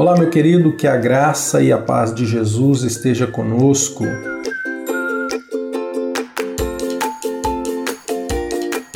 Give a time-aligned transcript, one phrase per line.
[0.00, 4.02] Olá, meu querido, que a graça e a paz de Jesus esteja conosco.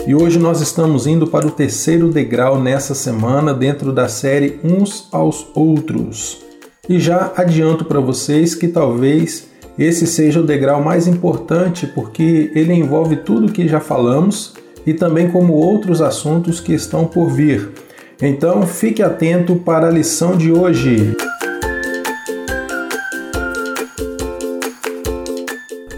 [0.07, 5.07] E hoje nós estamos indo para o terceiro degrau nessa semana dentro da série Uns
[5.13, 6.43] aos Outros.
[6.89, 9.49] E já adianto para vocês que talvez
[9.79, 14.55] esse seja o degrau mais importante porque ele envolve tudo que já falamos
[14.87, 17.84] e também como outros assuntos que estão por vir.
[18.23, 21.17] Então fique atento para a lição de hoje.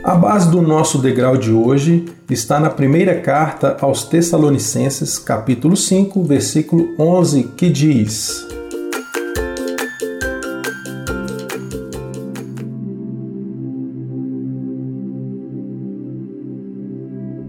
[0.03, 6.23] A base do nosso degrau de hoje está na primeira carta aos Tessalonicenses, capítulo 5,
[6.25, 8.47] versículo 11, que diz: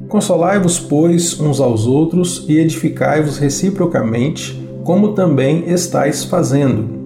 [0.07, 6.97] Consolai-vos, pois, uns aos outros e edificai-vos reciprocamente, como também estáis fazendo.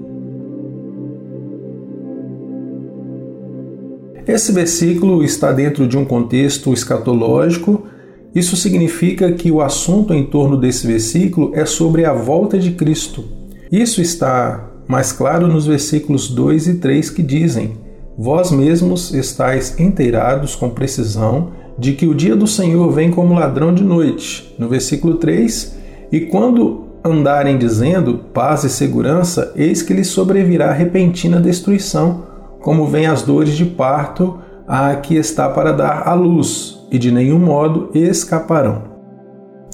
[4.28, 7.88] Esse versículo está dentro de um contexto escatológico.
[8.36, 13.24] Isso significa que o assunto em torno desse versículo é sobre a volta de Cristo.
[13.72, 17.74] Isso está mais claro nos versículos 2 e 3 que dizem:
[18.16, 23.74] Vós mesmos estáis inteirados com precisão de que o dia do Senhor vem como ladrão
[23.74, 24.54] de noite.
[24.60, 25.80] No versículo 3,
[26.12, 32.22] e quando andarem dizendo paz e segurança, eis que lhes sobrevirá repentina destruição,
[32.62, 34.38] como vem as dores de parto
[34.68, 38.84] a que está para dar à luz, e de nenhum modo escaparão.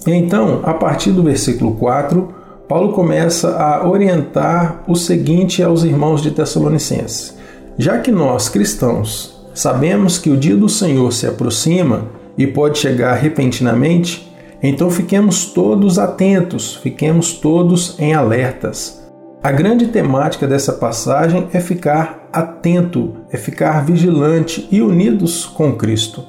[0.07, 2.33] Então, a partir do versículo 4,
[2.69, 7.35] Paulo começa a orientar o seguinte aos irmãos de Tessalonicenses:
[7.77, 12.05] Já que nós, cristãos, sabemos que o dia do Senhor se aproxima
[12.37, 19.03] e pode chegar repentinamente, então fiquemos todos atentos, fiquemos todos em alertas.
[19.41, 26.23] A grande temática dessa passagem é ficar atento, é ficar vigilante e unidos com Cristo.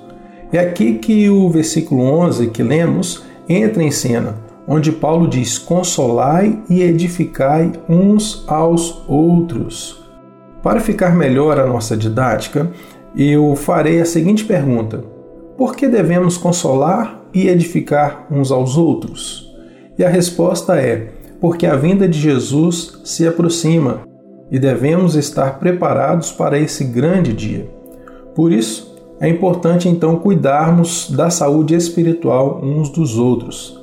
[0.50, 6.62] É aqui que o versículo 11 que lemos entra em cena, onde Paulo diz: Consolai
[6.70, 10.02] e edificai uns aos outros.
[10.62, 12.70] Para ficar melhor a nossa didática,
[13.18, 15.02] eu farei a seguinte pergunta:
[15.56, 19.52] Por que devemos consolar e edificar uns aos outros?
[19.98, 21.08] E a resposta é:
[21.40, 24.02] porque a vinda de Jesus se aproxima
[24.50, 27.68] e devemos estar preparados para esse grande dia.
[28.34, 33.78] Por isso, é importante então cuidarmos da saúde espiritual uns dos outros.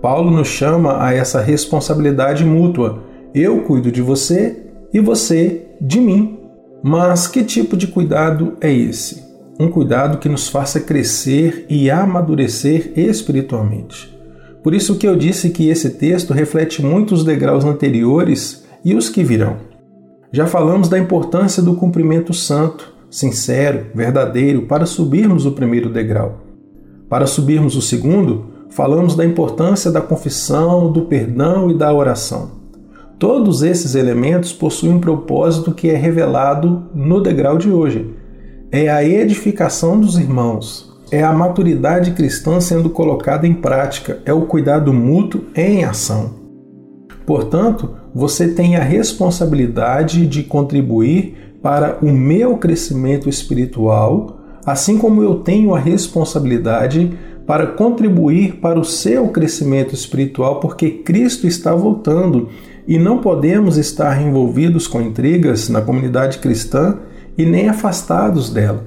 [0.00, 3.02] Paulo nos chama a essa responsabilidade mútua.
[3.34, 6.37] Eu cuido de você e você de mim.
[6.82, 9.26] Mas que tipo de cuidado é esse?
[9.58, 14.16] Um cuidado que nos faça crescer e amadurecer espiritualmente.
[14.62, 19.08] Por isso que eu disse que esse texto reflete muito os degraus anteriores e os
[19.08, 19.56] que virão.
[20.30, 26.40] Já falamos da importância do cumprimento santo, sincero, verdadeiro, para subirmos o primeiro degrau.
[27.08, 32.57] Para subirmos o segundo, falamos da importância da confissão, do perdão e da oração.
[33.18, 38.14] Todos esses elementos possuem um propósito que é revelado no degrau de hoje.
[38.70, 44.42] É a edificação dos irmãos, é a maturidade cristã sendo colocada em prática, é o
[44.42, 46.30] cuidado mútuo em ação.
[47.26, 55.40] Portanto, você tem a responsabilidade de contribuir para o meu crescimento espiritual, assim como eu
[55.40, 62.48] tenho a responsabilidade para contribuir para o seu crescimento espiritual, porque Cristo está voltando
[62.88, 66.96] e não podemos estar envolvidos com intrigas na comunidade cristã
[67.36, 68.82] e nem afastados dela.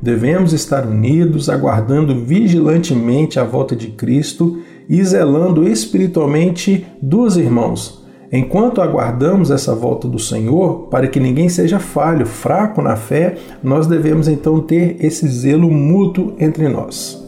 [0.00, 8.02] Devemos estar unidos, aguardando vigilantemente a volta de Cristo e zelando espiritualmente dos irmãos.
[8.32, 13.86] Enquanto aguardamos essa volta do Senhor, para que ninguém seja falho, fraco na fé, nós
[13.86, 17.22] devemos então ter esse zelo mútuo entre nós.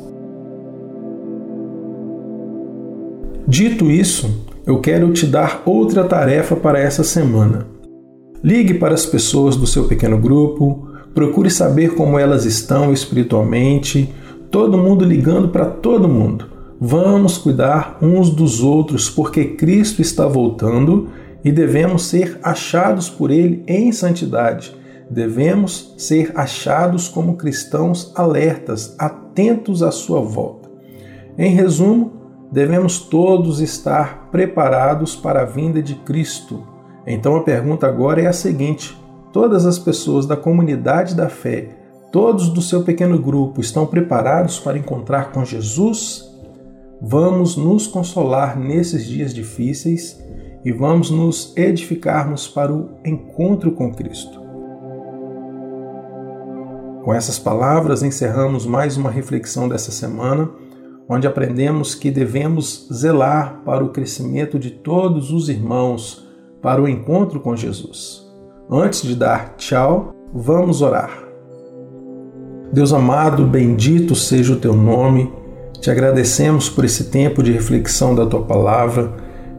[3.46, 7.68] Dito isso, eu quero te dar outra tarefa para essa semana.
[8.42, 14.12] Ligue para as pessoas do seu pequeno grupo, procure saber como elas estão espiritualmente,
[14.50, 16.46] todo mundo ligando para todo mundo.
[16.80, 21.08] Vamos cuidar uns dos outros, porque Cristo está voltando
[21.44, 24.76] e devemos ser achados por Ele em santidade.
[25.08, 30.68] Devemos ser achados como cristãos alertas, atentos à sua volta.
[31.38, 32.15] Em resumo,
[32.50, 36.62] devemos todos estar preparados para a vinda de Cristo.
[37.06, 38.96] Então a pergunta agora é a seguinte:
[39.32, 41.68] todas as pessoas da comunidade da fé,
[42.12, 46.24] todos do seu pequeno grupo, estão preparados para encontrar com Jesus?
[47.00, 50.18] Vamos nos consolar nesses dias difíceis
[50.64, 54.40] e vamos nos edificarmos para o encontro com Cristo.
[57.04, 60.50] Com essas palavras, encerramos mais uma reflexão dessa semana,
[61.08, 66.26] onde aprendemos que devemos zelar para o crescimento de todos os irmãos
[66.60, 68.26] para o encontro com Jesus.
[68.70, 71.26] Antes de dar tchau, vamos orar.
[72.72, 75.32] Deus amado, bendito seja o teu nome.
[75.80, 79.14] Te agradecemos por esse tempo de reflexão da tua palavra.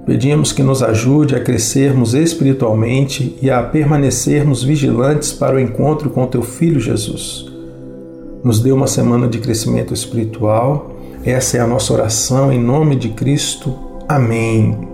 [0.06, 6.28] Pedimos que nos ajude a crescermos espiritualmente e a permanecermos vigilantes para o encontro com
[6.28, 7.46] teu filho Jesus.
[8.44, 10.97] Nos dê uma semana de crescimento espiritual.
[11.24, 13.78] Essa é a nossa oração em nome de Cristo.
[14.08, 14.88] Amém.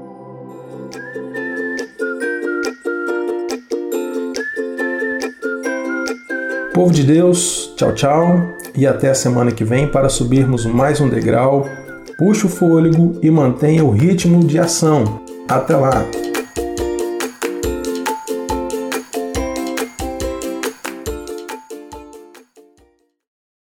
[6.74, 8.42] Povo de Deus, tchau, tchau
[8.76, 11.68] e até a semana que vem para subirmos mais um degrau.
[12.18, 15.22] Puxe o fôlego e mantenha o ritmo de ação.
[15.48, 16.04] Até lá!